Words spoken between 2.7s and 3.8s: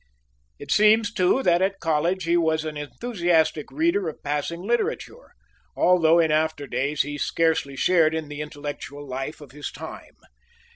enthusiastic